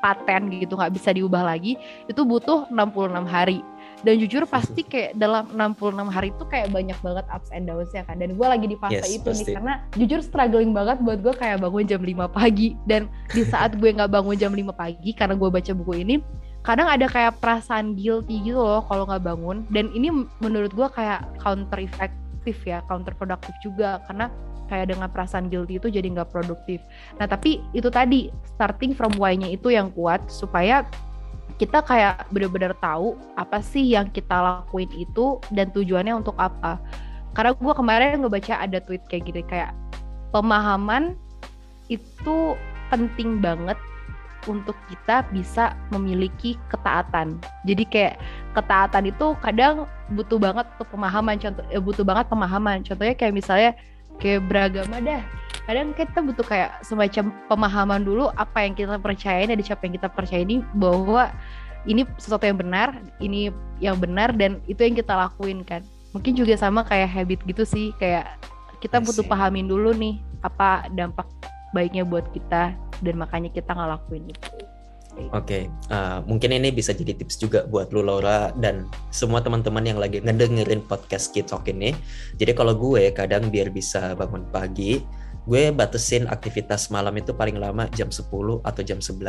[0.04, 1.80] paten gitu nggak bisa diubah lagi
[2.12, 3.64] itu butuh 66 hari.
[4.04, 8.04] Dan jujur pasti kayak dalam 66 hari itu kayak banyak banget ups and downs ya
[8.04, 8.20] kan.
[8.20, 9.48] Dan gue lagi di fase yes, itu pasti.
[9.48, 12.76] nih karena jujur struggling banget buat gue kayak bangun jam 5 pagi.
[12.84, 16.20] Dan di saat gue nggak bangun jam 5 pagi karena gue baca buku ini
[16.68, 19.64] kadang ada kayak perasaan guilty gitu loh kalau nggak bangun.
[19.72, 20.12] Dan ini
[20.44, 24.04] menurut gue kayak counter efektif ya counter produktif juga.
[24.04, 24.28] Karena
[24.74, 26.82] kayak dengan perasaan guilty itu jadi nggak produktif
[27.22, 30.82] nah tapi itu tadi starting from why-nya itu yang kuat supaya
[31.62, 36.82] kita kayak bener-bener tahu apa sih yang kita lakuin itu dan tujuannya untuk apa.
[37.38, 39.74] Karena gue kemarin ngebaca ada tweet kayak gini kayak
[40.34, 41.18] pemahaman
[41.90, 42.58] itu
[42.90, 43.78] penting banget
[44.44, 47.40] untuk kita bisa memiliki ketaatan.
[47.64, 48.16] Jadi kayak
[48.58, 52.84] ketaatan itu kadang butuh banget untuk pemahaman contoh eh, butuh banget pemahaman.
[52.84, 53.72] Contohnya kayak misalnya
[54.24, 55.20] kayak beragama dah.
[55.68, 60.08] Kadang kita butuh kayak semacam pemahaman dulu apa yang kita percaya dan siapa yang kita
[60.12, 61.32] percaya ini bahwa
[61.84, 63.52] ini sesuatu yang benar ini
[63.84, 65.84] yang benar dan itu yang kita lakuin kan.
[66.16, 68.40] Mungkin juga sama kayak habit gitu sih kayak
[68.80, 71.28] kita butuh pahamin dulu nih apa dampak
[71.72, 74.73] baiknya buat kita dan makanya kita ngelakuin itu
[75.14, 75.64] Oke, okay.
[75.94, 80.18] uh, mungkin ini bisa jadi tips juga buat lu Laura dan semua teman-teman yang lagi
[80.26, 81.94] ngedengerin podcast Kitok ini.
[82.42, 85.06] Jadi kalau gue kadang biar bisa bangun pagi,
[85.46, 88.26] gue batasin aktivitas malam itu paling lama jam 10
[88.66, 89.22] atau jam 11.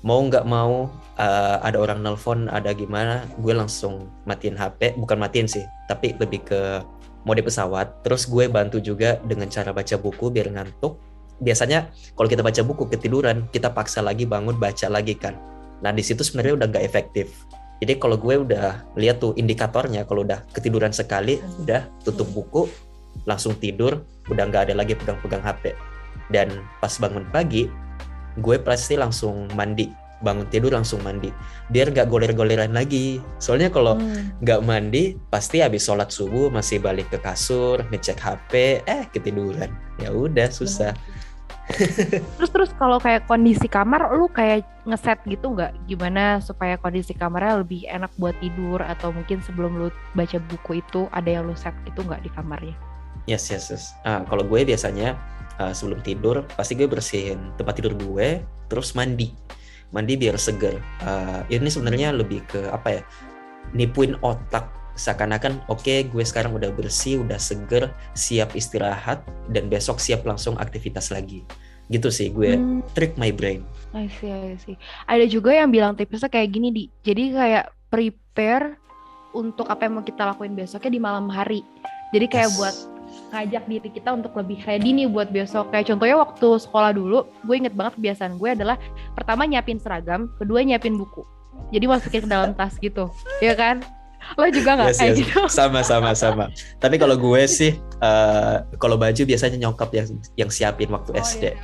[0.00, 0.88] Mau nggak mau
[1.20, 6.48] uh, ada orang nelpon, ada gimana, gue langsung matiin HP, bukan matiin sih, tapi lebih
[6.48, 6.80] ke
[7.28, 8.00] mode pesawat.
[8.00, 11.09] Terus gue bantu juga dengan cara baca buku biar ngantuk
[11.40, 15.36] biasanya kalau kita baca buku ketiduran kita paksa lagi bangun baca lagi kan.
[15.80, 17.32] Nah di situ sebenarnya udah nggak efektif.
[17.80, 22.68] Jadi kalau gue udah lihat tuh indikatornya kalau udah ketiduran sekali udah tutup buku
[23.24, 25.72] langsung tidur udah nggak ada lagi pegang-pegang HP
[26.30, 27.66] dan pas bangun pagi
[28.38, 29.90] gue pasti langsung mandi.
[30.20, 31.32] Bangun tidur langsung mandi.
[31.72, 33.24] Biar nggak goler-goleran lagi.
[33.40, 34.44] Soalnya kalau hmm.
[34.44, 34.68] nggak hmm.
[34.68, 38.52] mandi pasti habis sholat subuh masih balik ke kasur ngecek HP
[38.84, 39.72] eh ketiduran.
[39.96, 40.92] Ya udah susah
[42.38, 45.76] terus terus kalau kayak kondisi kamar lu kayak ngeset gitu nggak?
[45.86, 48.80] Gimana supaya kondisi kamarnya lebih enak buat tidur?
[48.82, 52.74] Atau mungkin sebelum lu baca buku itu ada yang lu set gitu nggak di kamarnya?
[53.28, 53.92] Yes yes yes.
[54.02, 55.14] Uh, kalau gue biasanya
[55.60, 58.40] uh, sebelum tidur pasti gue bersihin tempat tidur gue
[58.72, 59.30] terus mandi.
[59.90, 60.78] Mandi biar seger.
[61.02, 63.02] Uh, ini sebenarnya lebih ke apa ya
[63.74, 69.96] nipuin otak seakan-akan oke okay, gue sekarang udah bersih, udah seger, siap istirahat dan besok
[69.96, 71.40] siap langsung aktivitas lagi.
[71.88, 72.92] Gitu sih gue hmm.
[72.92, 73.64] trick my brain.
[73.96, 74.76] I see, I see.
[75.08, 76.84] Ada juga yang bilang tipsnya kayak gini di.
[77.00, 78.76] Jadi kayak prepare
[79.32, 81.64] untuk apa yang mau kita lakuin besoknya di malam hari.
[82.12, 82.56] Jadi kayak yes.
[82.60, 82.76] buat
[83.34, 85.74] ngajak diri kita untuk lebih ready nih buat besok.
[85.74, 88.76] Kayak contohnya waktu sekolah dulu, gue inget banget kebiasaan gue adalah
[89.18, 91.26] pertama nyiapin seragam, kedua nyiapin buku.
[91.74, 93.10] Jadi masukin ke dalam tas gitu,
[93.42, 93.82] ya kan?
[94.38, 95.20] Lo juga nggak yes, kayak yes.
[95.24, 95.38] gitu?
[95.50, 96.44] Sama sama sama.
[96.78, 100.06] Tapi kalau gue sih uh, kalau baju biasanya nyokap yang
[100.36, 101.54] yang siapin waktu oh, SD iya,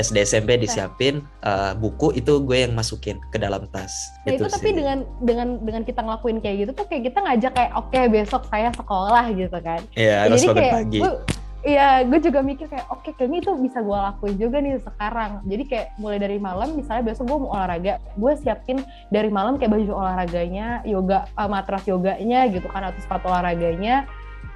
[0.00, 3.92] SD SMP disiapin uh, buku itu gue yang masukin ke dalam tas.
[4.24, 7.52] Nah, itu, itu tapi dengan dengan dengan kita ngelakuin kayak gitu tuh kayak kita ngajak
[7.54, 9.80] kayak oke okay, besok saya sekolah gitu kan.
[9.94, 10.98] Iya harus bangun pagi.
[11.02, 11.12] gue,
[11.66, 15.42] Iya, gue juga mikir kayak oke okay, kayaknya itu bisa gue lakuin juga nih sekarang.
[15.50, 18.78] Jadi kayak mulai dari malam, misalnya besok gue mau olahraga, gue siapin
[19.10, 24.06] dari malam kayak baju olahraganya, yoga uh, matras yoganya gitu kan atau sepatu olahraganya.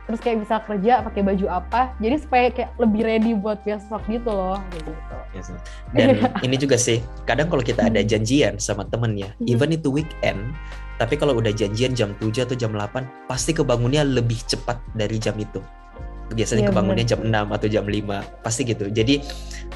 [0.07, 4.31] Terus kayak bisa kerja pakai baju apa, jadi supaya kayak lebih ready buat besok gitu
[4.31, 4.63] loh.
[4.71, 4.91] Gitu.
[5.35, 5.51] Yes,
[5.95, 8.11] dan ini juga sih, kadang kalau kita ada hmm.
[8.11, 9.51] janjian sama temen ya, hmm.
[9.51, 10.51] even itu weekend,
[10.99, 15.39] tapi kalau udah janjian jam 7 atau jam 8, pasti kebangunnya lebih cepat dari jam
[15.39, 15.63] itu
[16.33, 17.33] biasanya ya, kebangunnya bener.
[17.35, 18.85] jam 6 atau jam 5 pasti gitu.
[18.91, 19.15] Jadi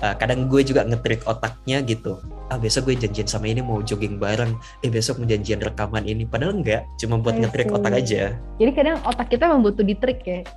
[0.01, 2.21] uh, kadang gue juga ngetrik otaknya gitu.
[2.53, 4.55] Ah besok gue janjian sama ini mau jogging bareng.
[4.85, 6.29] Eh besok mau janjian rekaman ini.
[6.29, 8.37] Padahal enggak cuma buat ngetrik otak aja.
[8.61, 10.41] Jadi kadang otak kita memang butuh ditrik ya.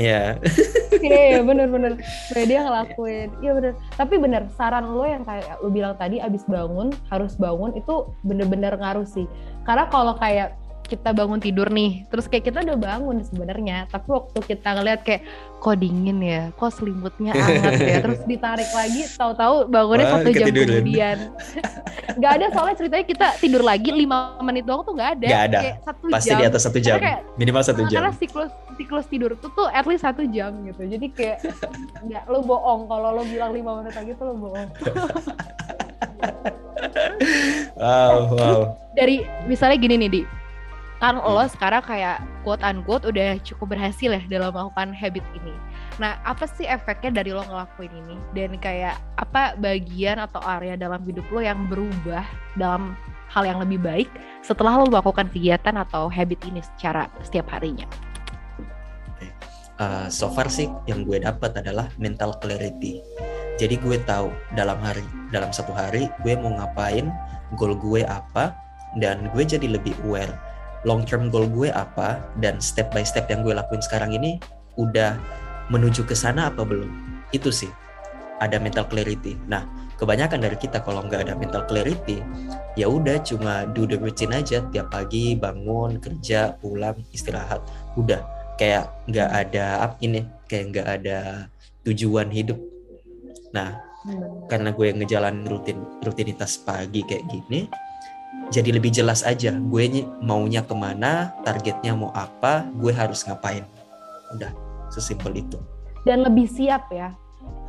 [0.00, 0.22] Iya.
[1.00, 1.98] Iya iya bener-bener
[2.30, 3.28] kayak dia ngelakuin.
[3.40, 7.72] Iya bener tapi bener saran lo yang kayak lo bilang tadi abis bangun harus bangun
[7.74, 9.24] itu bener-bener ngaruh sih.
[9.64, 10.59] Karena kalau kayak
[10.90, 12.02] kita bangun tidur nih.
[12.10, 15.22] Terus kayak kita udah bangun sebenarnya tapi waktu kita ngeliat kayak
[15.60, 17.96] kok dingin ya kok selimutnya hangat ya.
[18.04, 21.18] Terus ditarik lagi tahu-tahu bangunnya Wah, satu jam kemudian.
[22.18, 25.28] Nggak ada soalnya ceritanya kita tidur lagi lima menit doang tuh nggak ada.
[25.30, 25.60] Nggak ada.
[25.62, 26.38] Kayak satu pasti jam.
[26.38, 26.96] di atas satu jam.
[26.98, 27.98] Kayak, minimal satu jam.
[28.02, 30.82] karena siklus siklus tidur tuh tuh at least satu jam gitu.
[30.90, 31.38] Jadi kayak
[32.02, 32.90] nggak lo bohong.
[32.90, 34.68] Kalau lo bilang lima menit lagi tuh lo bohong.
[37.80, 38.60] Wow wow.
[38.92, 40.20] Dari misalnya gini nih di
[41.00, 41.24] kan hmm.
[41.24, 45.56] lo sekarang kayak quote unquote udah cukup berhasil ya dalam melakukan habit ini.
[45.96, 48.16] Nah, apa sih efeknya dari lo ngelakuin ini?
[48.36, 52.92] Dan kayak apa bagian atau area dalam hidup lo yang berubah dalam
[53.32, 54.08] hal yang lebih baik
[54.44, 57.88] setelah lo melakukan kegiatan atau habit ini secara setiap harinya?
[59.80, 63.00] Uh, so far sih yang gue dapat adalah mental clarity.
[63.56, 67.08] Jadi gue tahu dalam hari dalam satu hari gue mau ngapain,
[67.56, 68.52] goal gue apa,
[69.00, 70.49] dan gue jadi lebih aware
[70.88, 74.40] long term goal gue apa dan step by step yang gue lakuin sekarang ini
[74.80, 75.20] udah
[75.68, 76.88] menuju ke sana apa belum?
[77.30, 77.68] Itu sih
[78.40, 79.36] ada mental clarity.
[79.46, 79.68] Nah
[80.00, 82.24] kebanyakan dari kita kalau nggak ada mental clarity
[82.72, 87.60] ya udah cuma do the routine aja tiap pagi bangun kerja pulang istirahat.
[88.00, 88.24] Udah
[88.56, 91.18] kayak nggak ada up ini kayak nggak ada
[91.84, 92.56] tujuan hidup.
[93.52, 93.76] Nah
[94.08, 94.48] hmm.
[94.48, 97.68] karena gue ngejalan rutin rutinitas pagi kayak gini
[98.50, 99.54] jadi lebih jelas aja.
[99.56, 103.62] Gue maunya ke mana targetnya mau apa gue harus ngapain.
[104.34, 104.50] Udah
[104.90, 105.58] sesimpel itu.
[106.02, 107.14] Dan lebih siap ya.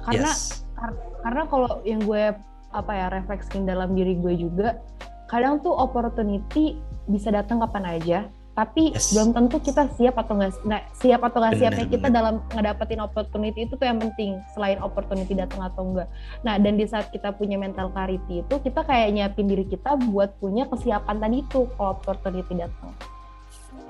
[0.02, 0.66] Karena yes.
[0.74, 0.92] kar
[1.22, 2.34] karena kalau yang gue
[2.74, 4.82] apa ya refleksiin dalam diri gue juga
[5.30, 8.20] kadang tuh opportunity bisa datang kapan aja
[8.52, 9.16] tapi yes.
[9.16, 12.18] belum tentu kita siap atau nggak siap atau nggak siapnya kita bener.
[12.20, 16.12] dalam ngedapetin opportunity itu tuh yang penting selain opportunity datang atau enggak
[16.44, 20.36] nah dan di saat kita punya mental clarity itu kita kayak nyiapin diri kita buat
[20.44, 22.92] punya kesiapan tadi itu kalau opportunity datang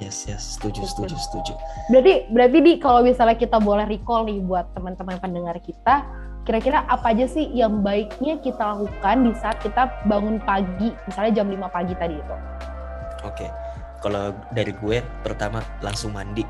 [0.02, 1.06] Yes, yes, setuju, gitu.
[1.06, 1.54] setuju, setuju.
[1.94, 6.10] Berarti, berarti di kalau misalnya kita boleh recall nih buat teman-teman pendengar kita,
[6.42, 11.54] kira-kira apa aja sih yang baiknya kita lakukan di saat kita bangun pagi, misalnya jam
[11.54, 12.36] 5 pagi tadi itu?
[13.22, 13.50] Oke, okay
[14.02, 16.44] kalau dari gue pertama langsung mandi.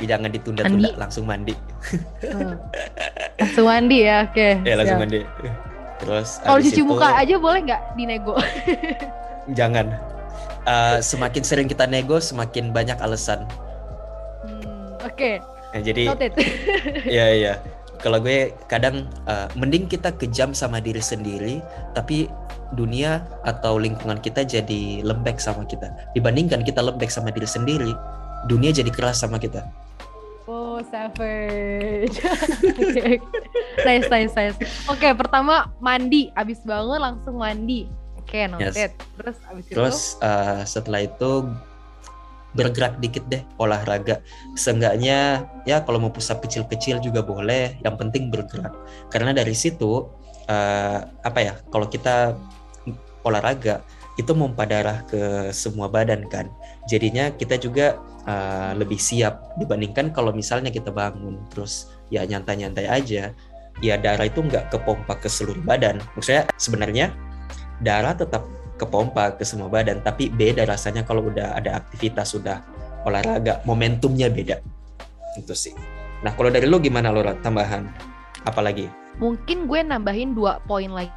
[0.00, 1.54] Jangan ditunda-tunda langsung mandi.
[2.24, 2.58] Hmm.
[3.40, 4.34] langsung mandi ya oke.
[4.34, 4.52] Okay.
[4.66, 5.20] ya langsung mandi.
[6.00, 8.34] Terus kalau cuci muka aja boleh nggak dinego?
[9.58, 9.86] Jangan.
[10.68, 13.48] Uh, semakin sering kita nego semakin banyak alasan.
[14.44, 15.16] Hmm, oke.
[15.16, 15.34] Okay.
[15.72, 16.02] nah, jadi
[17.08, 17.52] ya ya
[18.00, 21.60] kalau gue kadang uh, mending kita kejam sama diri sendiri
[21.92, 22.28] tapi
[22.74, 25.90] dunia atau lingkungan kita jadi lembek sama kita.
[26.14, 27.92] Dibandingkan kita lembek sama diri sendiri,
[28.46, 29.66] dunia jadi keras sama kita.
[30.50, 32.18] Oh, savage.
[33.86, 34.56] nice, nice, nice.
[34.90, 37.86] Oke, okay, pertama mandi, abis bangun langsung mandi.
[38.18, 38.74] Oke, okay, noted.
[38.74, 38.92] Yes.
[39.18, 40.26] Terus abis Terus, itu?
[40.26, 41.30] Uh, setelah itu
[42.54, 44.22] bergerak dikit deh olahraga.
[44.58, 48.74] Seenggaknya ya kalau mau pusat kecil-kecil juga boleh yang penting bergerak.
[49.12, 50.06] Karena dari situ
[50.50, 52.34] uh, apa ya kalau kita
[53.22, 53.84] olahraga
[54.18, 56.50] itu memompa darah ke semua badan kan.
[56.90, 63.32] Jadinya kita juga uh, lebih siap dibandingkan kalau misalnya kita bangun terus ya nyantai-nyantai aja
[63.80, 66.02] ya darah itu nggak kepompa ke seluruh badan.
[66.18, 67.14] Maksudnya sebenarnya
[67.80, 68.44] darah tetap
[68.80, 72.64] kepompa ke semua badan tapi beda rasanya kalau udah ada aktivitas sudah
[73.04, 74.60] olahraga momentumnya beda.
[75.36, 75.76] Itu sih.
[76.24, 77.88] Nah kalau dari lo gimana lo tambahan?
[78.48, 78.88] Apalagi?
[79.20, 81.12] Mungkin gue nambahin dua poin lagi.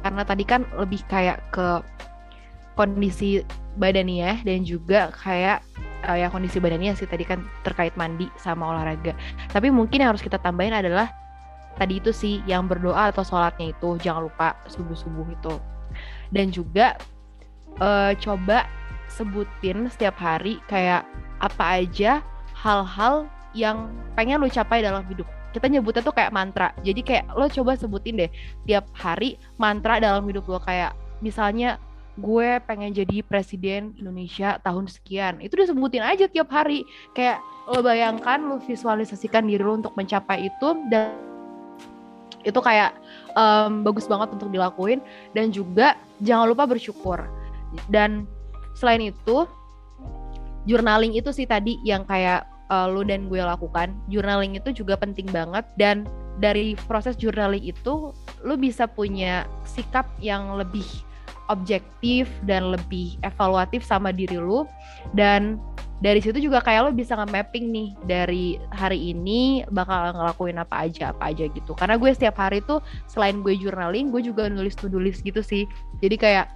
[0.00, 1.84] Karena tadi kan lebih kayak ke
[2.72, 3.44] kondisi
[3.76, 5.60] badannya dan juga kayak
[6.08, 9.12] uh, ya kondisi badannya sih tadi kan terkait mandi sama olahraga.
[9.52, 11.12] Tapi mungkin yang harus kita tambahin adalah
[11.76, 15.54] tadi itu sih yang berdoa atau sholatnya itu jangan lupa subuh subuh itu.
[16.30, 16.98] Dan juga
[17.82, 18.66] uh, coba
[19.10, 21.02] sebutin setiap hari kayak
[21.42, 22.22] apa aja
[22.54, 25.26] hal-hal yang pengen lu capai dalam hidup.
[25.50, 26.70] Kita nyebutnya tuh kayak mantra.
[26.86, 28.30] Jadi kayak lo coba sebutin deh
[28.62, 30.62] tiap hari mantra dalam hidup lo.
[30.62, 31.82] Kayak misalnya
[32.20, 35.42] gue pengen jadi presiden Indonesia tahun sekian.
[35.42, 36.86] Itu disebutin aja tiap hari.
[37.18, 40.68] Kayak lo bayangkan lo visualisasikan diri lo untuk mencapai itu.
[40.86, 41.18] Dan
[42.46, 42.94] itu kayak
[43.34, 44.98] um, bagus banget untuk dilakuin.
[45.32, 47.22] Dan juga jangan lupa bersyukur.
[47.90, 48.26] Dan
[48.74, 49.46] selain itu
[50.68, 53.92] journaling itu sih tadi yang kayak uh, lu dan gue lakukan.
[54.08, 55.66] Journaling itu juga penting banget.
[55.76, 56.06] Dan
[56.40, 60.86] dari proses journaling itu lu bisa punya sikap yang lebih
[61.50, 64.64] objektif dan lebih evaluatif sama diri lu.
[65.12, 65.58] Dan
[66.00, 71.12] dari situ juga kayak lo bisa nge-mapping nih dari hari ini bakal ngelakuin apa aja
[71.12, 71.76] apa aja gitu.
[71.76, 75.44] Karena gue setiap hari tuh selain gue journaling gue juga nulis to do list gitu
[75.44, 75.68] sih.
[76.00, 76.48] Jadi kayak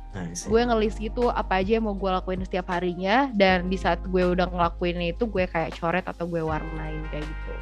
[0.49, 4.25] gue ngelis gitu apa aja yang mau gue lakuin setiap harinya dan di saat gue
[4.25, 7.53] udah ngelakuin itu gue kayak coret atau gue warnain kayak gitu.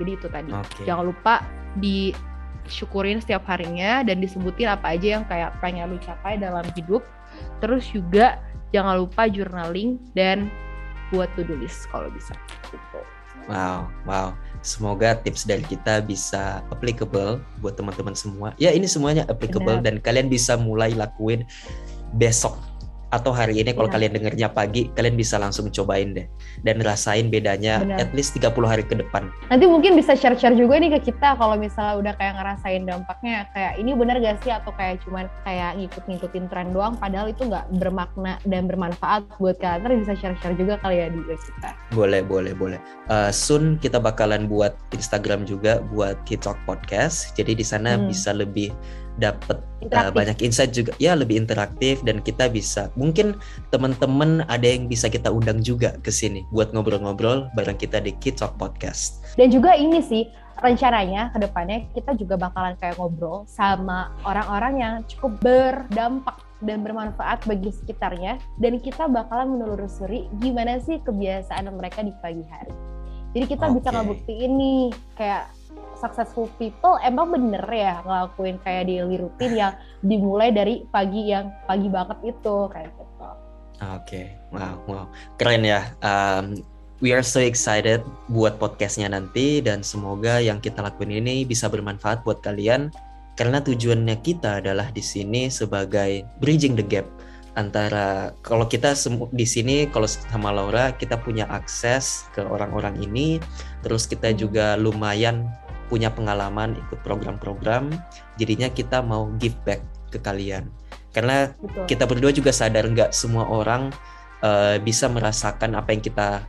[0.00, 0.50] Jadi itu tadi.
[0.56, 0.88] Okay.
[0.88, 1.44] jangan lupa
[1.76, 7.04] disyukurin setiap harinya dan disebutin apa aja yang kayak pengen lu capai dalam hidup.
[7.60, 8.40] Terus juga
[8.72, 10.48] jangan lupa journaling dan
[11.14, 12.34] buat to do list kalau bisa
[12.70, 13.00] gitu.
[13.46, 14.34] Wow, wow.
[14.66, 18.50] Semoga tips dari kita bisa applicable buat teman-teman semua.
[18.58, 19.86] Ya, ini semuanya applicable Benar.
[19.86, 21.46] dan kalian bisa mulai lakuin
[22.18, 22.58] besok
[23.14, 23.94] atau hari ini kalau ya.
[23.98, 26.26] kalian dengernya pagi kalian bisa langsung cobain deh
[26.66, 28.02] dan rasain bedanya Benar.
[28.02, 29.30] at least 30 hari ke depan.
[29.50, 33.72] Nanti mungkin bisa share-share juga nih ke kita kalau misalnya udah kayak ngerasain dampaknya kayak
[33.78, 38.42] ini benar gak sih atau kayak cuman kayak ngikut-ngikutin tren doang padahal itu nggak bermakna
[38.48, 39.86] dan bermanfaat buat kalian.
[39.86, 41.70] Nanti bisa share-share juga kali ya di kita.
[41.94, 42.78] Boleh, boleh, boleh.
[43.06, 47.34] Uh, soon kita bakalan buat Instagram juga buat Kitalk Podcast.
[47.38, 48.10] Jadi di sana hmm.
[48.10, 48.74] bisa lebih
[49.16, 49.58] dapat
[49.92, 53.36] uh, banyak insight juga ya lebih interaktif dan kita bisa mungkin
[53.72, 58.44] teman-teman ada yang bisa kita undang juga ke sini buat ngobrol-ngobrol bareng kita di Kids
[58.44, 59.24] Talk Podcast.
[59.36, 60.28] Dan juga ini sih
[60.60, 67.44] rencananya ke depannya kita juga bakalan kayak ngobrol sama orang-orang yang cukup berdampak dan bermanfaat
[67.44, 72.72] bagi sekitarnya dan kita bakalan menelusuri gimana sih kebiasaan mereka di pagi hari.
[73.36, 73.74] Jadi kita okay.
[73.76, 74.82] bisa ngebuktiin nih
[75.20, 75.44] kayak
[75.96, 79.72] successful people emang bener ya ngelakuin kayak daily rutin yang
[80.04, 83.28] dimulai dari pagi yang pagi banget itu kayak gitu.
[83.76, 84.26] Oke, okay.
[84.56, 85.04] wow, wow,
[85.36, 85.92] keren ya.
[86.00, 86.64] Um,
[87.04, 88.00] we are so excited
[88.32, 92.88] buat podcastnya nanti dan semoga yang kita lakuin ini bisa bermanfaat buat kalian
[93.36, 97.04] karena tujuannya kita adalah di sini sebagai bridging the gap
[97.56, 98.96] antara kalau kita
[99.32, 103.40] di sini kalau sama Laura kita punya akses ke orang-orang ini
[103.84, 105.48] terus kita juga lumayan
[105.86, 107.94] punya pengalaman ikut program-program,
[108.36, 110.68] jadinya kita mau give back ke kalian.
[111.14, 111.84] Karena Betul.
[111.88, 113.88] kita berdua juga sadar nggak semua orang
[114.44, 116.44] uh, bisa merasakan apa yang kita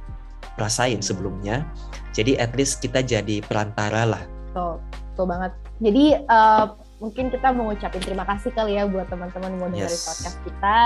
[0.60, 1.63] rasain sebelumnya.
[2.12, 4.23] Jadi at least kita jadi perantara lah.
[4.52, 4.82] Betul,
[5.13, 5.52] betul banget.
[5.80, 6.65] Jadi uh,
[6.97, 10.10] mungkin kita mau ngucapin terima kasih kali ya buat teman-teman mau dengerin yes.
[10.10, 10.78] podcast kita.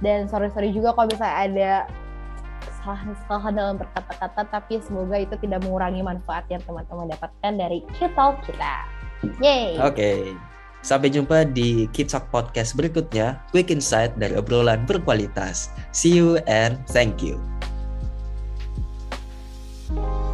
[0.00, 1.72] Dan sorry-sorry juga kalau misalnya ada
[2.86, 8.86] kesalahan-kesalahan dalam berkata-kata, tapi semoga itu tidak mengurangi manfaat yang teman-teman dapatkan dari Kitalk kita.
[9.42, 9.74] Yay!
[9.82, 10.18] Oke, okay.
[10.86, 15.74] sampai jumpa di Kitalk Podcast berikutnya, Quick Insight dari obrolan berkualitas.
[15.90, 17.42] See you and thank you.
[19.86, 20.25] thank you